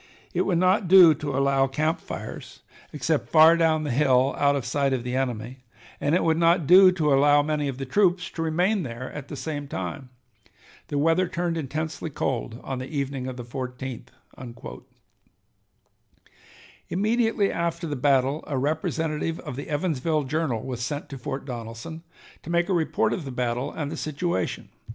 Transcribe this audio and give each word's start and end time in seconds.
It 0.33 0.47
would 0.47 0.57
not 0.57 0.87
do 0.87 1.13
to 1.13 1.37
allow 1.37 1.67
camp 1.67 2.01
fires 2.01 2.63
except 2.91 3.29
far 3.29 3.55
down 3.55 3.83
the 3.83 3.91
hill 3.91 4.33
out 4.35 4.55
of 4.55 4.65
sight 4.65 4.93
of 4.93 5.03
the 5.03 5.15
enemy, 5.15 5.59
and 5.99 6.15
it 6.15 6.23
would 6.23 6.37
not 6.39 6.65
do 6.65 6.91
to 6.93 7.13
allow 7.13 7.43
many 7.43 7.67
of 7.67 7.77
the 7.77 7.85
troops 7.85 8.31
to 8.31 8.41
remain 8.41 8.81
there 8.81 9.11
at 9.13 9.27
the 9.27 9.35
same 9.35 9.67
time. 9.67 10.09
The 10.87 10.97
weather 10.97 11.27
turned 11.27 11.55
intensely 11.55 12.09
cold 12.09 12.59
on 12.63 12.79
the 12.79 12.87
evening 12.89 13.27
of 13.27 13.37
the 13.37 13.43
14th." 13.45 14.07
Immediately 16.89 17.51
after 17.51 17.85
the 17.85 17.95
battle 17.95 18.43
a 18.47 18.57
representative 18.57 19.39
of 19.41 19.55
the 19.55 19.69
"Evansville 19.69 20.23
Journal" 20.23 20.65
was 20.65 20.81
sent 20.83 21.09
to 21.09 21.17
Fort 21.19 21.45
Donelson 21.45 22.01
to 22.41 22.49
make 22.49 22.69
a 22.69 22.73
report 22.73 23.13
of 23.13 23.23
the 23.23 23.31
battle 23.31 23.71
and 23.71 23.91
the 23.91 23.97
situation. 23.97 24.69